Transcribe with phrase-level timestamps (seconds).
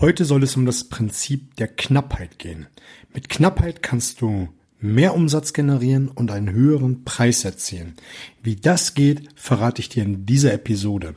[0.00, 2.66] Heute soll es um das Prinzip der Knappheit gehen.
[3.14, 4.48] Mit Knappheit kannst du
[4.80, 7.94] mehr Umsatz generieren und einen höheren Preis erzielen.
[8.42, 11.14] Wie das geht, verrate ich dir in dieser Episode.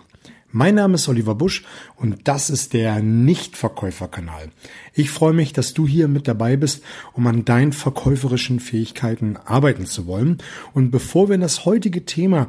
[0.51, 4.51] Mein Name ist Oliver Busch und das ist der Nichtverkäuferkanal.
[4.93, 6.83] Ich freue mich, dass du hier mit dabei bist,
[7.13, 10.37] um an deinen verkäuferischen Fähigkeiten arbeiten zu wollen.
[10.73, 12.47] Und bevor wir in das heutige Thema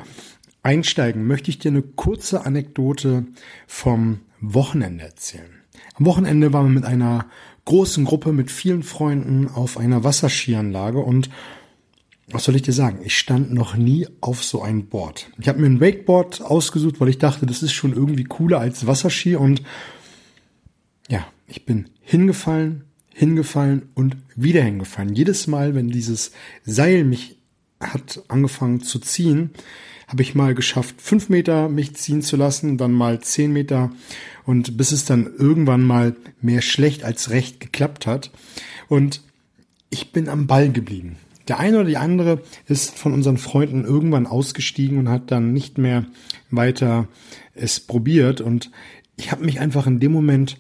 [0.63, 3.27] einsteigen, möchte ich dir eine kurze Anekdote
[3.67, 5.58] vom Wochenende erzählen.
[5.99, 7.27] Am Wochenende waren wir mit einer
[7.65, 11.29] großen Gruppe mit vielen Freunden auf einer Wasserskianlage und
[12.31, 13.01] was soll ich dir sagen?
[13.05, 15.31] Ich stand noch nie auf so ein Board.
[15.41, 18.87] Ich habe mir ein Wakeboard ausgesucht, weil ich dachte, das ist schon irgendwie cooler als
[18.87, 19.63] Wasserski und
[21.09, 25.15] ja, ich bin hingefallen, hingefallen und wieder hingefallen.
[25.15, 26.33] Jedes Mal, wenn dieses
[26.65, 27.39] Seil mich
[27.81, 29.51] hat angefangen zu ziehen,
[30.09, 33.93] habe ich mal geschafft, fünf Meter mich ziehen zu lassen, dann mal zehn Meter
[34.45, 38.31] und bis es dann irgendwann mal mehr schlecht als recht geklappt hat.
[38.89, 39.23] Und
[39.91, 41.17] ich bin am Ball geblieben.
[41.47, 45.79] Der eine oder die andere ist von unseren Freunden irgendwann ausgestiegen und hat dann nicht
[45.79, 46.07] mehr
[46.51, 47.09] weiter
[47.55, 48.41] es probiert.
[48.41, 48.71] Und
[49.17, 50.59] ich habe mich einfach in dem Moment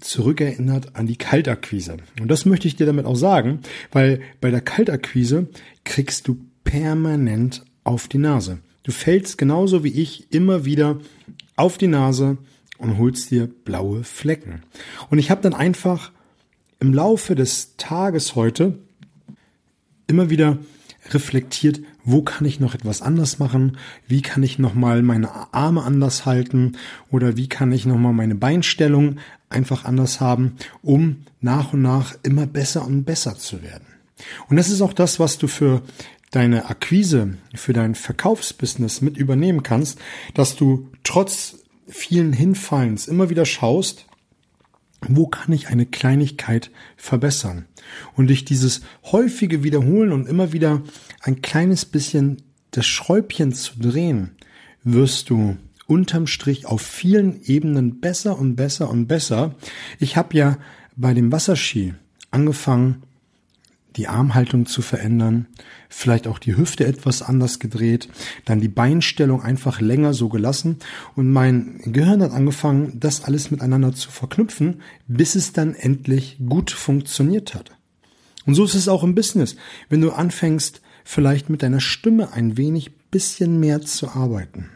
[0.00, 1.98] zurückerinnert an die Kaltakquise.
[2.20, 3.60] Und das möchte ich dir damit auch sagen,
[3.92, 5.48] weil bei der Kaltakquise
[5.84, 8.58] kriegst du permanent auf die Nase.
[8.82, 10.98] Du fällst genauso wie ich immer wieder
[11.56, 12.38] auf die Nase
[12.78, 14.62] und holst dir blaue Flecken.
[15.10, 16.12] Und ich habe dann einfach
[16.80, 18.78] im Laufe des Tages heute
[20.06, 20.58] immer wieder
[21.10, 25.82] reflektiert, wo kann ich noch etwas anders machen, wie kann ich noch mal meine Arme
[25.82, 26.76] anders halten
[27.10, 29.16] oder wie kann ich noch mal meine Beinstellung
[29.48, 33.86] einfach anders haben, um nach und nach immer besser und besser zu werden.
[34.48, 35.82] Und das ist auch das, was du für
[36.30, 39.98] deine Akquise, für dein Verkaufsbusiness mit übernehmen kannst,
[40.34, 44.06] dass du trotz vielen Hinfallens immer wieder schaust,
[45.08, 47.66] wo kann ich eine Kleinigkeit verbessern?
[48.16, 50.82] Und durch dieses häufige Wiederholen und immer wieder
[51.22, 54.36] ein kleines bisschen das Schräubchen zu drehen,
[54.84, 55.56] wirst du
[55.86, 59.56] unterm Strich auf vielen Ebenen besser und besser und besser.
[59.98, 60.58] Ich habe ja
[60.94, 61.94] bei dem Wasserski
[62.30, 63.02] angefangen,
[63.96, 65.46] die Armhaltung zu verändern,
[65.88, 68.08] vielleicht auch die Hüfte etwas anders gedreht,
[68.44, 70.78] dann die Beinstellung einfach länger so gelassen
[71.16, 76.70] und mein Gehirn hat angefangen, das alles miteinander zu verknüpfen, bis es dann endlich gut
[76.70, 77.72] funktioniert hat.
[78.46, 79.56] Und so ist es auch im Business.
[79.88, 84.70] Wenn du anfängst, vielleicht mit deiner Stimme ein wenig bisschen mehr zu arbeiten.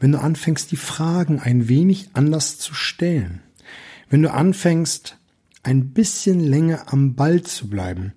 [0.00, 3.42] Wenn du anfängst, die Fragen ein wenig anders zu stellen.
[4.10, 5.17] Wenn du anfängst,
[5.68, 8.14] ein bisschen länger am Ball zu bleiben,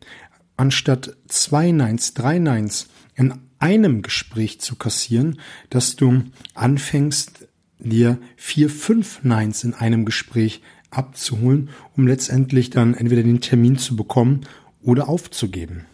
[0.55, 5.37] anstatt zwei Neins, drei Neins in einem Gespräch zu kassieren,
[5.69, 6.23] dass du
[6.53, 13.77] anfängst, dir vier, fünf Neins in einem Gespräch abzuholen, um letztendlich dann entweder den Termin
[13.77, 14.45] zu bekommen
[14.81, 15.87] oder aufzugeben.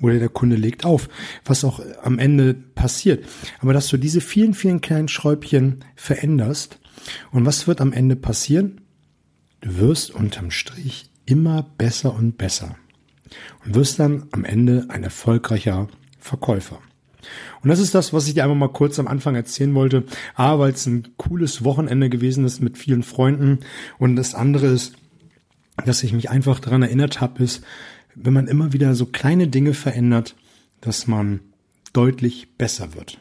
[0.00, 1.08] Oder der Kunde legt auf,
[1.44, 3.24] was auch am Ende passiert.
[3.60, 6.80] Aber dass du diese vielen, vielen kleinen Schräubchen veränderst
[7.30, 8.80] und was wird am Ende passieren?
[9.60, 12.76] Du wirst unterm Strich immer besser und besser
[13.64, 15.88] und wirst dann am Ende ein erfolgreicher
[16.18, 16.80] Verkäufer.
[17.62, 20.04] Und das ist das, was ich dir einfach mal kurz am Anfang erzählen wollte.
[20.34, 23.60] A, weil es ein cooles Wochenende gewesen ist mit vielen Freunden.
[23.98, 24.94] Und das andere ist,
[25.84, 27.64] dass ich mich einfach daran erinnert habe, ist,
[28.14, 30.36] wenn man immer wieder so kleine Dinge verändert,
[30.80, 31.40] dass man
[31.92, 33.18] deutlich besser wird.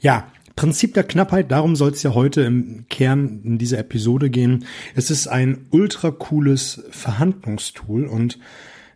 [0.00, 4.64] Ja, Prinzip der Knappheit, darum soll es ja heute im Kern in dieser Episode gehen.
[4.94, 8.38] Es ist ein ultra cooles Verhandlungstool und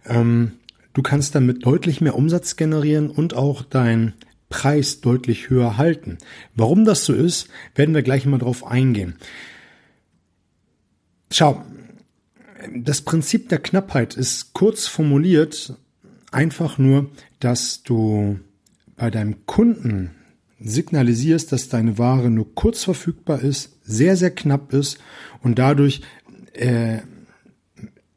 [0.06, 0.52] ähm,
[0.94, 4.14] du kannst damit deutlich mehr Umsatz generieren und auch dein
[4.48, 6.16] Preis deutlich höher halten.
[6.54, 9.16] Warum das so ist, werden wir gleich mal drauf eingehen.
[11.30, 11.62] Schau,
[12.74, 15.74] das Prinzip der Knappheit ist kurz formuliert
[16.32, 18.40] einfach nur, dass du
[18.96, 20.10] bei deinem Kunden
[20.60, 24.98] signalisierst, dass deine Ware nur kurz verfügbar ist, sehr, sehr knapp ist
[25.42, 26.02] und dadurch
[26.52, 26.98] äh,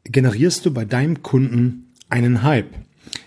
[0.03, 2.73] generierst du bei deinem Kunden einen Hype.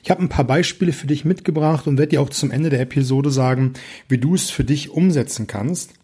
[0.03, 2.81] Ich habe ein paar Beispiele für dich mitgebracht und werde dir auch zum Ende der
[2.81, 3.75] Episode sagen,
[4.09, 5.95] wie du es für dich umsetzen kannst.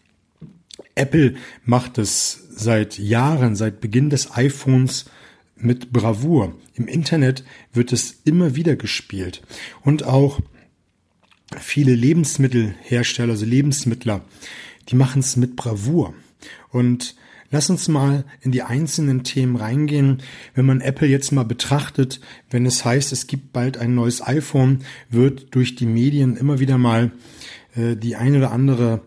[0.94, 1.34] Apple
[1.64, 5.06] macht es seit Jahren, seit Beginn des iPhones
[5.56, 6.54] mit Bravour.
[6.74, 9.42] Im Internet wird es immer wieder gespielt.
[9.82, 10.40] Und auch
[11.60, 14.22] viele Lebensmittelhersteller, also Lebensmittler,
[14.88, 16.14] die machen es mit Bravour.
[16.70, 17.14] Und
[17.50, 20.22] lass uns mal in die einzelnen Themen reingehen.
[20.54, 22.20] Wenn man Apple jetzt mal betrachtet,
[22.50, 26.78] wenn es heißt, es gibt bald ein neues iPhone, wird durch die Medien immer wieder
[26.78, 27.12] mal
[27.76, 29.02] äh, die eine oder andere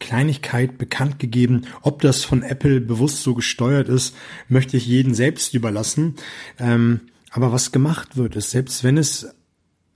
[0.00, 1.66] Kleinigkeit bekannt gegeben.
[1.82, 4.14] Ob das von Apple bewusst so gesteuert ist,
[4.48, 6.14] möchte ich jeden selbst überlassen.
[6.58, 9.28] Ähm, aber was gemacht wird, ist, selbst wenn es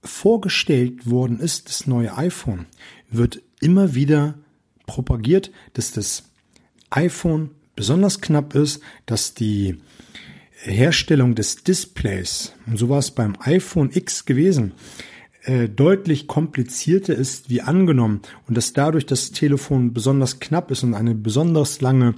[0.02, 2.66] vorgestellt worden ist, das neue iPhone,
[3.10, 4.34] wird immer wieder
[4.86, 6.24] propagiert, dass das
[6.90, 9.78] iPhone besonders knapp ist, dass die
[10.64, 14.72] Herstellung des Displays, und so war es beim iPhone X gewesen,
[15.44, 20.94] äh, deutlich komplizierter ist wie angenommen und dass dadurch das Telefon besonders knapp ist und
[20.94, 22.14] eine besonders lange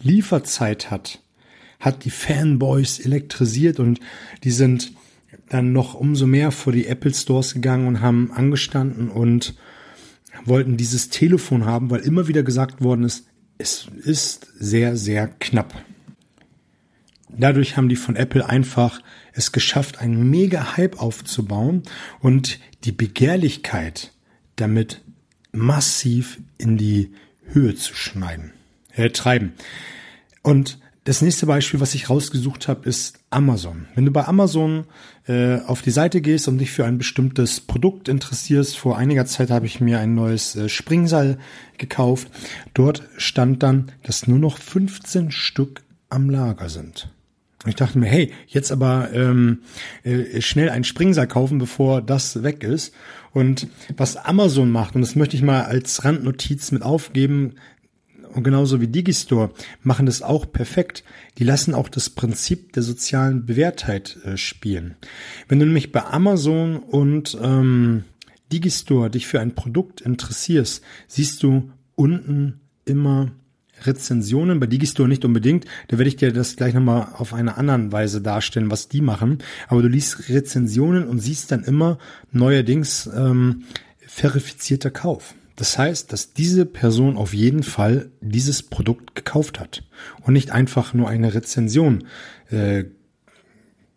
[0.00, 1.22] Lieferzeit hat,
[1.80, 4.00] hat die Fanboys elektrisiert und
[4.44, 4.92] die sind
[5.48, 9.54] dann noch umso mehr vor die Apple Stores gegangen und haben angestanden und
[10.44, 13.26] wollten dieses Telefon haben, weil immer wieder gesagt worden ist,
[13.58, 15.74] es ist sehr, sehr knapp.
[17.28, 19.00] Dadurch haben die von Apple einfach
[19.32, 21.82] es geschafft, einen mega Hype aufzubauen
[22.20, 24.12] und die Begehrlichkeit
[24.56, 25.02] damit
[25.52, 27.12] massiv in die
[27.46, 28.52] Höhe zu schneiden,
[28.92, 29.52] äh, treiben.
[30.42, 33.86] Und das nächste Beispiel, was ich rausgesucht habe, ist Amazon.
[33.94, 34.84] Wenn du bei Amazon
[35.28, 39.50] äh, auf die Seite gehst und dich für ein bestimmtes Produkt interessierst, vor einiger Zeit
[39.50, 41.36] habe ich mir ein neues äh, Springseil
[41.76, 42.28] gekauft.
[42.72, 47.10] Dort stand dann, dass nur noch 15 Stück am Lager sind.
[47.62, 49.58] Und ich dachte mir, hey, jetzt aber ähm,
[50.02, 52.94] äh, schnell ein Springseil kaufen, bevor das weg ist.
[53.34, 53.68] Und
[53.98, 57.56] was Amazon macht, und das möchte ich mal als Randnotiz mit aufgeben,
[58.34, 59.50] und genauso wie Digistore
[59.82, 61.04] machen das auch perfekt.
[61.38, 64.96] Die lassen auch das Prinzip der sozialen Bewährtheit äh, spielen.
[65.48, 68.04] Wenn du nämlich bei Amazon und ähm,
[68.52, 73.32] Digistore dich für ein Produkt interessierst, siehst du unten immer
[73.82, 77.92] Rezensionen, bei Digistore nicht unbedingt, da werde ich dir das gleich nochmal auf eine andere
[77.92, 79.38] Weise darstellen, was die machen,
[79.68, 81.98] aber du liest Rezensionen und siehst dann immer
[82.32, 83.64] neuerdings ähm,
[83.98, 85.34] verifizierter Kauf.
[85.56, 89.82] Das heißt, dass diese Person auf jeden Fall dieses Produkt gekauft hat
[90.22, 92.04] und nicht einfach nur eine Rezension
[92.50, 92.84] äh,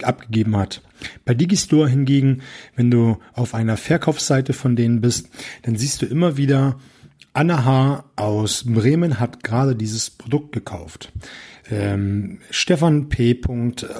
[0.02, 0.82] abgegeben hat.
[1.26, 2.42] Bei Digistore hingegen,
[2.76, 5.30] wenn du auf einer Verkaufsseite von denen bist,
[5.64, 6.80] dann siehst du immer wieder,
[7.40, 8.04] Anna H.
[8.18, 11.14] aus Bremen hat gerade dieses Produkt gekauft.
[11.72, 13.40] Ähm, Stefan P.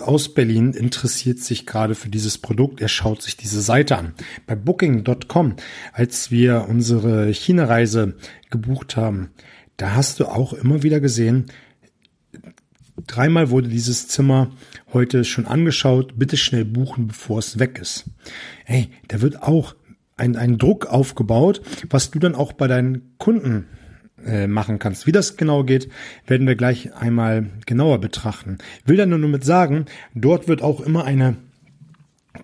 [0.04, 2.82] aus Berlin interessiert sich gerade für dieses Produkt.
[2.82, 4.14] Er schaut sich diese Seite an.
[4.46, 5.56] Bei Booking.com,
[5.94, 8.18] als wir unsere China-Reise
[8.50, 9.30] gebucht haben,
[9.78, 11.46] da hast du auch immer wieder gesehen,
[13.08, 14.52] dreimal wurde dieses Zimmer
[14.92, 16.20] heute schon angeschaut.
[16.20, 18.04] Bitte schnell buchen, bevor es weg ist.
[18.66, 19.76] Ey, da wird auch
[20.20, 23.66] ein, ein Druck aufgebaut, was du dann auch bei deinen Kunden
[24.26, 25.08] äh, machen kannst.
[25.08, 25.90] Wie das genau geht,
[26.28, 28.58] werden wir gleich einmal genauer betrachten.
[28.86, 31.38] Will dann nur mit sagen, dort wird auch immer eine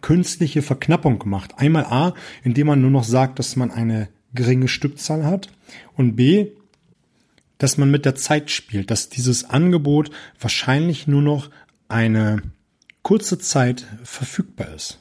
[0.02, 1.56] künstliche Verknappung gemacht.
[1.58, 2.14] Einmal A,
[2.44, 5.50] indem man nur noch sagt, dass man eine geringe Stückzahl hat
[5.96, 6.48] und B,
[7.58, 11.50] dass man mit der Zeit spielt, dass dieses Angebot wahrscheinlich nur noch
[11.88, 12.42] eine
[13.02, 15.00] kurze Zeit verfügbar ist.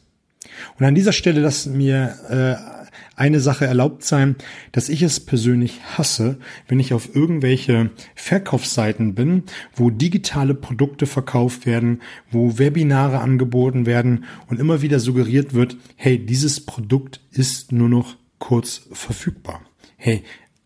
[0.79, 2.75] Und an dieser Stelle lass mir äh,
[3.17, 4.37] eine Sache erlaubt sein,
[4.73, 6.38] dass ich es persönlich hasse,
[6.69, 9.44] wenn ich auf irgendwelche Verkaufsseiten bin,
[9.75, 16.25] wo digitale Produkte verkauft werden, wo Webinare angeboten werden und immer wieder suggeriert wird, hey,
[16.25, 19.62] dieses Produkt ist nur noch kurz verfügbar.
[19.97, 20.25] Hey,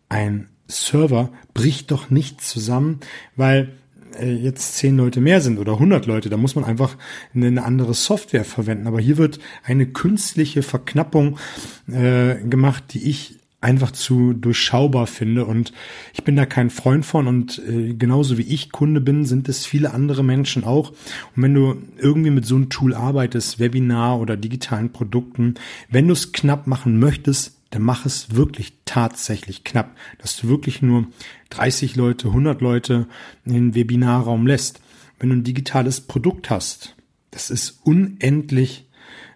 [0.09, 2.99] ein Server bricht doch nicht zusammen,
[3.35, 3.78] weil
[4.21, 6.97] jetzt zehn Leute mehr sind oder 100 Leute, da muss man einfach
[7.33, 8.87] eine andere Software verwenden.
[8.87, 11.37] Aber hier wird eine künstliche Verknappung
[11.87, 15.45] äh, gemacht, die ich einfach zu durchschaubar finde.
[15.45, 15.73] Und
[16.13, 17.27] ich bin da kein Freund von.
[17.27, 20.91] Und äh, genauso wie ich Kunde bin, sind es viele andere Menschen auch.
[21.35, 25.55] Und wenn du irgendwie mit so einem Tool arbeitest, Webinar oder digitalen Produkten,
[25.89, 30.81] wenn du es knapp machen möchtest, dann mach es wirklich tatsächlich knapp, dass du wirklich
[30.81, 31.07] nur
[31.51, 33.07] 30 Leute, 100 Leute
[33.45, 34.81] in den Webinarraum lässt.
[35.19, 36.95] Wenn du ein digitales Produkt hast,
[37.31, 38.87] das ist unendlich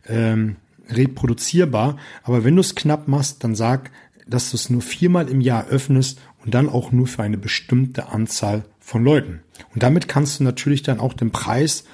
[0.07, 0.55] ähm,
[0.89, 3.91] reproduzierbar, aber wenn du es knapp machst, dann sag,
[4.27, 8.09] dass du es nur viermal im Jahr öffnest und dann auch nur für eine bestimmte
[8.09, 9.41] Anzahl von Leuten.
[9.73, 11.85] Und damit kannst du natürlich dann auch den Preis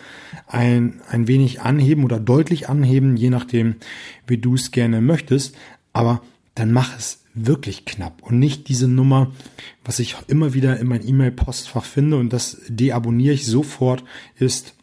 [0.48, 3.75] ein, ein wenig anheben oder deutlich anheben, je nachdem,
[4.25, 5.55] wie du es gerne möchtest
[6.00, 6.22] aber
[6.56, 9.34] dann mach es wirklich knapp und nicht diese Nummer,
[9.84, 14.06] was ich immer wieder in mein E-Mail-Postfach finde und das deabonniere ich sofort,
[14.38, 14.75] ist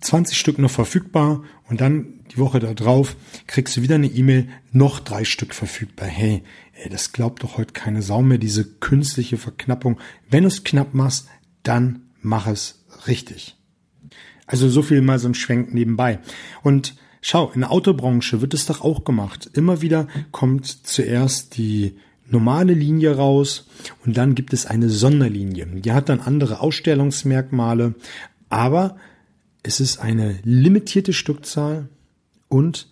[0.00, 3.16] 20 Stück noch verfügbar und dann die Woche darauf
[3.46, 6.08] kriegst du wieder eine E-Mail, noch drei Stück verfügbar.
[6.08, 6.42] Hey,
[6.74, 9.98] ey, das glaubt doch heute keine Sau mehr, diese künstliche Verknappung.
[10.28, 11.28] Wenn du es knapp machst,
[11.62, 13.56] dann mach es richtig.
[14.46, 16.18] Also so viel mal so ein Schwenk nebenbei.
[16.62, 19.48] Und Schau, in der Autobranche wird es doch auch gemacht.
[19.54, 21.96] Immer wieder kommt zuerst die
[22.28, 23.66] normale Linie raus
[24.04, 25.64] und dann gibt es eine Sonderlinie.
[25.64, 27.94] Die hat dann andere Ausstellungsmerkmale,
[28.50, 28.98] aber
[29.62, 31.88] es ist eine limitierte Stückzahl
[32.48, 32.90] und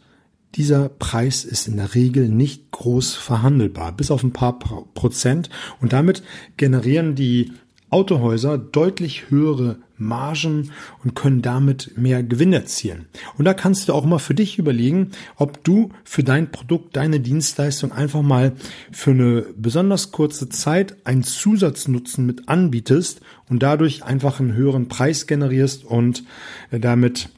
[0.54, 5.50] dieser Preis ist in der Regel nicht groß verhandelbar, bis auf ein paar Prozent.
[5.82, 6.22] Und damit
[6.56, 7.52] generieren die
[7.90, 10.70] Autohäuser deutlich höhere Margen
[11.02, 13.06] und können damit mehr Gewinn erzielen.
[13.38, 17.20] Und da kannst du auch mal für dich überlegen, ob du für dein Produkt, deine
[17.20, 18.52] Dienstleistung einfach mal
[18.90, 25.26] für eine besonders kurze Zeit einen Zusatznutzen mit anbietest und dadurch einfach einen höheren Preis
[25.26, 26.24] generierst und
[26.70, 27.28] damit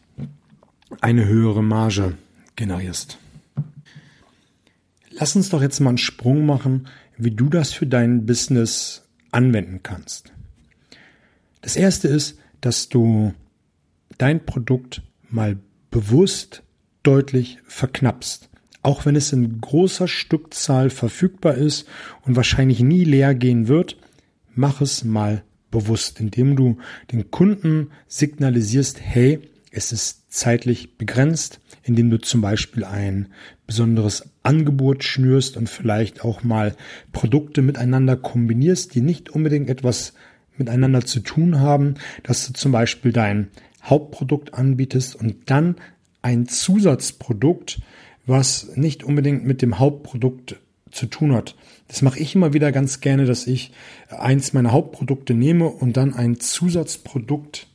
[1.01, 2.15] eine höhere Marge
[2.57, 3.19] generierst.
[5.11, 9.81] Lass uns doch jetzt mal einen Sprung machen, wie du das für dein Business anwenden
[9.83, 10.33] kannst.
[11.61, 13.35] Das erste ist, dass du
[14.17, 15.59] dein Produkt mal
[15.91, 16.63] bewusst
[17.03, 18.49] deutlich verknappst.
[18.81, 21.87] Auch wenn es in großer Stückzahl verfügbar ist
[22.23, 23.99] und wahrscheinlich nie leer gehen wird,
[24.55, 26.79] mach es mal bewusst, indem du
[27.13, 29.41] den Kunden signalisierst, hey,
[29.71, 33.29] es ist zeitlich begrenzt, indem du zum Beispiel ein
[33.67, 36.77] besonderes Angebot schnürst und vielleicht auch mal
[37.13, 40.15] Produkte miteinander kombinierst, die nicht unbedingt etwas
[40.57, 43.49] miteinander zu tun haben, dass du zum Beispiel dein
[43.83, 45.77] Hauptprodukt anbietest und dann
[46.23, 47.81] ein Zusatzprodukt,
[48.27, 50.57] was nicht unbedingt mit dem Hauptprodukt
[50.91, 51.57] zu tun hat.
[51.89, 53.73] Das mache ich immer wieder ganz gerne, dass ich
[54.09, 57.67] eins meiner Hauptprodukte nehme und dann ein Zusatzprodukt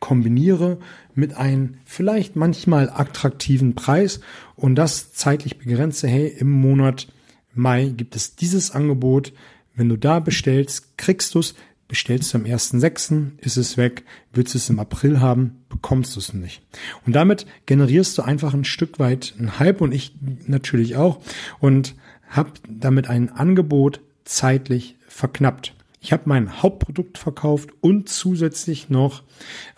[0.00, 0.78] kombiniere
[1.14, 4.20] mit einem vielleicht manchmal attraktiven Preis
[4.54, 6.08] und das zeitlich begrenze.
[6.08, 7.08] Hey, im Monat
[7.54, 9.32] Mai gibt es dieses Angebot.
[9.74, 11.54] Wenn du da bestellst, kriegst du es.
[11.88, 14.04] Bestellst du am 1.6., ist es weg.
[14.34, 16.60] Willst du es im April haben, bekommst du es nicht.
[17.06, 20.14] Und damit generierst du einfach ein Stück weit einen Hype und ich
[20.46, 21.20] natürlich auch
[21.60, 21.94] und
[22.28, 25.74] habe damit ein Angebot zeitlich verknappt.
[26.00, 29.22] Ich habe mein Hauptprodukt verkauft und zusätzlich noch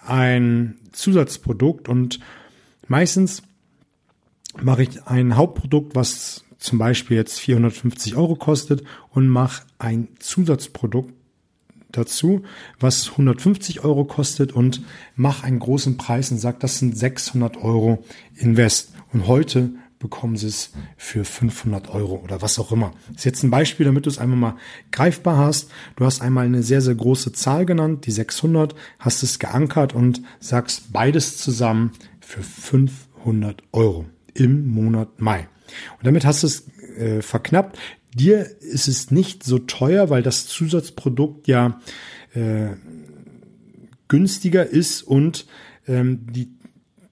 [0.04, 2.18] ein Zusatzprodukt und
[2.88, 3.44] meistens
[4.60, 11.14] mache ich ein Hauptprodukt, was zum Beispiel jetzt 450 Euro kostet und mache ein Zusatzprodukt
[11.92, 12.42] dazu,
[12.78, 14.82] was 150 Euro kostet und
[15.16, 18.04] mach einen großen Preis und sag, das sind 600 Euro
[18.36, 18.92] Invest.
[19.12, 19.70] Und heute
[20.00, 22.92] bekommen sie es für 500 Euro oder was auch immer.
[23.08, 24.56] Das ist jetzt ein Beispiel, damit du es einmal mal
[24.90, 25.70] greifbar hast.
[25.96, 30.22] Du hast einmal eine sehr, sehr große Zahl genannt, die 600, hast es geankert und
[30.40, 35.48] sagst beides zusammen für 500 Euro im Monat Mai.
[35.98, 36.66] Und damit hast du es
[36.96, 37.78] äh, verknappt.
[38.14, 41.80] Dir ist es nicht so teuer, weil das Zusatzprodukt ja
[42.34, 42.70] äh,
[44.08, 45.46] günstiger ist und
[45.86, 46.48] ähm, die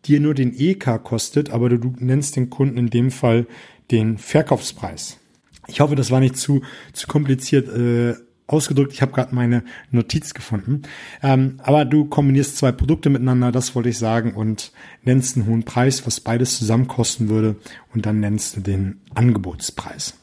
[0.05, 3.47] dir nur den EK kostet, aber du, du nennst den Kunden in dem Fall
[3.91, 5.19] den Verkaufspreis.
[5.67, 6.63] Ich hoffe, das war nicht zu,
[6.93, 8.15] zu kompliziert äh,
[8.47, 8.93] ausgedrückt.
[8.93, 10.83] Ich habe gerade meine Notiz gefunden.
[11.23, 14.73] Ähm, aber du kombinierst zwei Produkte miteinander, das wollte ich sagen, und
[15.05, 17.57] nennst einen hohen Preis, was beides zusammen kosten würde,
[17.95, 20.15] und dann nennst du den Angebotspreis.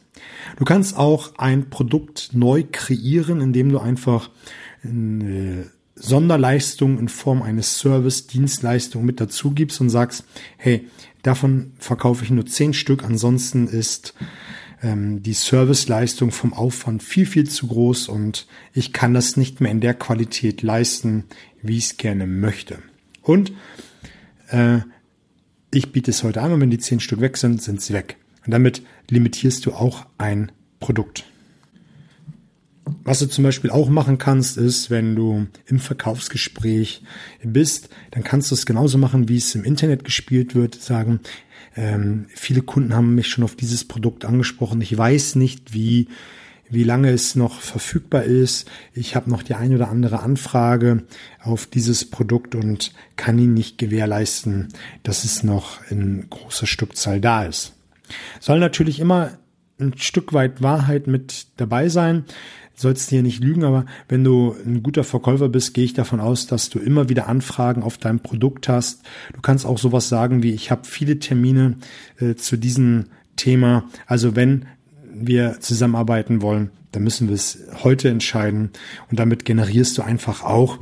[0.57, 4.29] Du kannst auch ein Produkt neu kreieren, indem du einfach
[4.83, 10.25] eine Sonderleistung in Form eines Service, Dienstleistung mit dazu gibst und sagst,
[10.57, 10.87] hey,
[11.23, 14.13] davon verkaufe ich nur zehn Stück, ansonsten ist
[14.83, 19.71] ähm, die Serviceleistung vom Aufwand viel, viel zu groß und ich kann das nicht mehr
[19.71, 21.25] in der Qualität leisten,
[21.61, 22.79] wie ich es gerne möchte.
[23.21, 23.53] Und
[24.49, 24.79] äh,
[25.73, 28.17] ich biete es heute an und wenn die zehn Stück weg sind, sind sie weg.
[28.45, 31.25] Und damit limitierst du auch ein Produkt.
[33.03, 37.03] Was du zum Beispiel auch machen kannst, ist, wenn du im Verkaufsgespräch
[37.43, 41.19] bist, dann kannst du es genauso machen, wie es im Internet gespielt wird, sagen,
[41.75, 44.81] ähm, viele Kunden haben mich schon auf dieses Produkt angesprochen.
[44.81, 46.07] Ich weiß nicht, wie
[46.69, 48.67] wie lange es noch verfügbar ist.
[48.93, 51.03] Ich habe noch die eine oder andere Anfrage
[51.39, 54.69] auf dieses Produkt und kann Ihnen nicht gewährleisten,
[55.03, 57.73] dass es noch in großer Stückzahl da ist.
[58.39, 59.31] Soll natürlich immer
[59.79, 62.25] ein Stück weit Wahrheit mit dabei sein.
[62.77, 66.45] Sollst hier nicht lügen, aber wenn du ein guter Verkäufer bist, gehe ich davon aus,
[66.45, 69.03] dass du immer wieder Anfragen auf dein Produkt hast.
[69.33, 71.77] Du kannst auch sowas sagen wie, ich habe viele Termine
[72.19, 73.05] äh, zu diesem
[73.37, 73.85] Thema.
[74.07, 74.65] Also wenn
[75.13, 78.71] wir zusammenarbeiten wollen, dann müssen wir es heute entscheiden.
[79.09, 80.79] Und damit generierst du einfach auch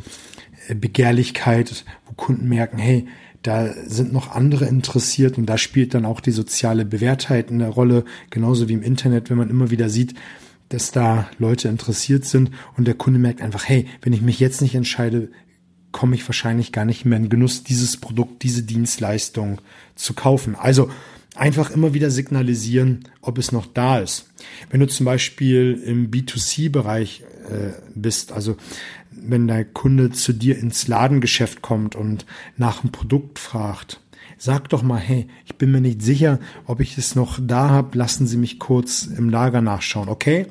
[0.68, 3.08] äh, Begehrlichkeit, wo Kunden merken, hey,
[3.44, 8.06] da sind noch andere interessiert und da spielt dann auch die soziale Bewährtheit eine Rolle,
[8.30, 10.16] genauso wie im Internet, wenn man immer wieder sieht,
[10.70, 14.62] dass da Leute interessiert sind und der Kunde merkt einfach, hey, wenn ich mich jetzt
[14.62, 15.30] nicht entscheide,
[15.92, 19.62] komme ich wahrscheinlich gar nicht mehr in Genuss, dieses Produkt, diese Dienstleistung
[19.96, 20.56] zu kaufen.
[20.56, 20.90] Also
[21.36, 24.30] einfach immer wieder signalisieren, ob es noch da ist.
[24.70, 28.58] Wenn du zum Beispiel im B2C-Bereich äh, bist, also
[29.12, 32.26] wenn dein Kunde zu dir ins Ladengeschäft kommt und
[32.58, 34.00] nach einem Produkt fragt,
[34.46, 37.98] Sag doch mal, hey, ich bin mir nicht sicher, ob ich es noch da habe.
[37.98, 40.48] Lassen Sie mich kurz im Lager nachschauen, okay?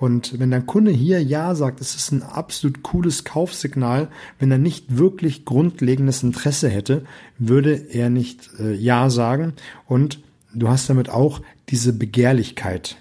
[0.00, 4.08] Und wenn dein Kunde hier Ja sagt, ist es ein absolut cooles Kaufsignal.
[4.40, 7.04] Wenn er nicht wirklich grundlegendes Interesse hätte,
[7.38, 9.52] würde er nicht äh, Ja sagen.
[9.86, 10.20] Und
[10.52, 12.96] du hast damit auch diese Begehrlichkeit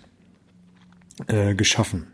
[1.26, 2.06] äh, geschaffen.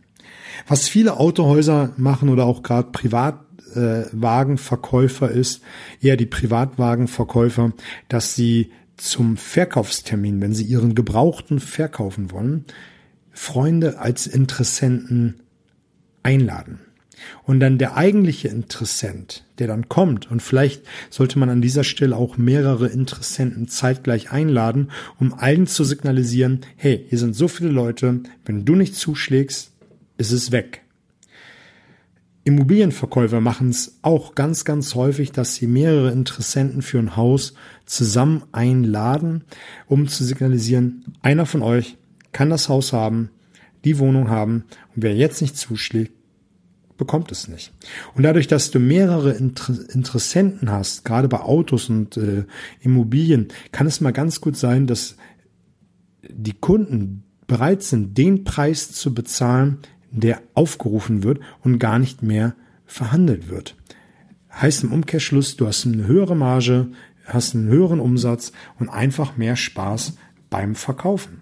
[0.66, 3.43] Was viele Autohäuser machen oder auch gerade privat
[3.76, 5.62] äh, Wagenverkäufer ist,
[6.02, 7.74] eher die Privatwagenverkäufer,
[8.10, 12.66] dass sie zum Verkaufstermin, wenn sie ihren Gebrauchten verkaufen wollen,
[13.32, 15.42] Freunde als Interessenten
[16.22, 16.80] einladen.
[17.44, 22.16] Und dann der eigentliche Interessent, der dann kommt, und vielleicht sollte man an dieser Stelle
[22.16, 28.22] auch mehrere Interessenten zeitgleich einladen, um allen zu signalisieren, hey, hier sind so viele Leute,
[28.46, 29.72] wenn du nicht zuschlägst,
[30.18, 30.83] ist es weg.
[32.46, 37.54] Immobilienverkäufer machen es auch ganz, ganz häufig, dass sie mehrere Interessenten für ein Haus
[37.86, 39.46] zusammen einladen,
[39.88, 41.98] um zu signalisieren, einer von euch
[42.34, 43.30] kann das Haus haben,
[43.86, 46.14] die Wohnung haben und wer jetzt nicht zuschlägt,
[46.98, 47.72] bekommt es nicht.
[48.14, 52.46] Und dadurch, dass du mehrere Inter Interessenten hast, gerade bei Autos und äh,
[52.82, 55.16] Immobilien, kann es mal ganz gut sein, dass
[56.30, 59.80] die Kunden bereit sind, den Preis zu bezahlen,
[60.14, 62.56] der aufgerufen wird und gar nicht mehr
[62.86, 63.76] verhandelt wird.
[64.52, 66.90] Heißt im Umkehrschluss, du hast eine höhere Marge,
[67.26, 70.18] hast einen höheren Umsatz und einfach mehr Spaß
[70.50, 71.42] beim Verkaufen.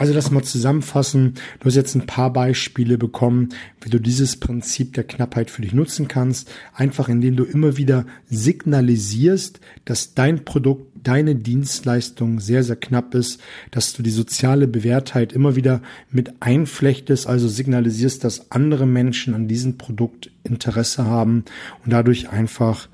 [0.00, 1.34] Also das mal zusammenfassen.
[1.58, 3.50] Du hast jetzt ein paar Beispiele bekommen,
[3.82, 6.50] wie du dieses Prinzip der Knappheit für dich nutzen kannst.
[6.72, 13.40] Einfach indem du immer wieder signalisierst, dass dein Produkt, deine Dienstleistung sehr, sehr knapp ist,
[13.70, 19.48] dass du die soziale Bewährtheit immer wieder mit einflechtest, also signalisierst, dass andere Menschen an
[19.48, 21.44] diesem Produkt Interesse haben
[21.84, 22.88] und dadurch einfach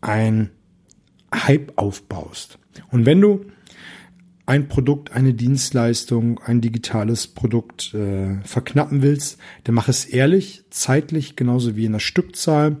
[0.00, 0.50] ein
[1.34, 2.58] Hype aufbaust.
[2.90, 3.46] Und wenn du
[4.46, 11.34] ein Produkt, eine Dienstleistung, ein digitales Produkt äh, verknappen willst, dann mach es ehrlich, zeitlich,
[11.34, 12.76] genauso wie in der Stückzahl.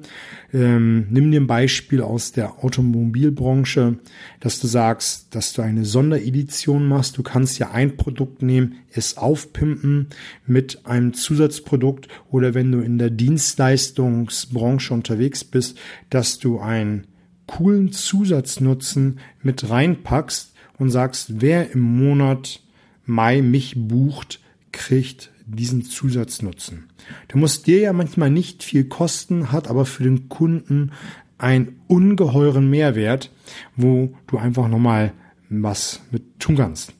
[0.52, 3.98] Ähm, nimm dir ein Beispiel aus der Automobilbranche,
[4.38, 7.18] dass du sagst, dass du eine Sonderedition machst.
[7.18, 10.06] Du kannst ja ein Produkt nehmen, es aufpimpen
[10.46, 15.76] mit einem Zusatzprodukt oder wenn du in der Dienstleistungsbranche unterwegs bist,
[16.10, 17.08] dass du einen
[17.46, 22.60] coolen Zusatznutzen mit reinpackst, und sagst, wer im Monat
[23.04, 24.40] Mai mich bucht,
[24.72, 26.84] kriegt diesen Zusatznutzen.
[27.30, 30.90] Der muss dir ja manchmal nicht viel kosten, hat aber für den Kunden
[31.38, 33.30] einen ungeheuren Mehrwert,
[33.76, 35.12] wo du einfach nochmal
[35.48, 36.92] was mit tun kannst.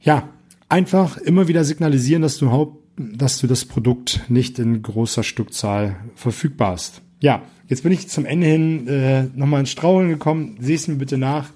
[0.00, 0.28] Ja,
[0.68, 5.96] einfach immer wieder signalisieren, dass du, haupt, dass du das Produkt nicht in großer Stückzahl
[6.14, 7.02] verfügbar hast.
[7.20, 10.56] Ja, jetzt bin ich zum Ende hin äh, nochmal ins Straucheln gekommen.
[10.60, 11.50] Seh's mir bitte nach.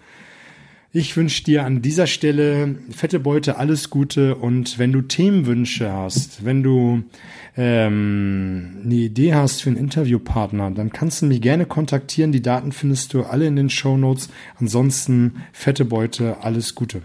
[0.90, 6.46] Ich wünsche dir an dieser Stelle fette Beute alles Gute und wenn du Themenwünsche hast,
[6.46, 7.02] wenn du
[7.58, 12.32] ähm, eine Idee hast für einen Interviewpartner, dann kannst du mich gerne kontaktieren.
[12.32, 14.30] Die Daten findest du alle in den Show Notes.
[14.58, 17.02] Ansonsten fette Beute, alles Gute.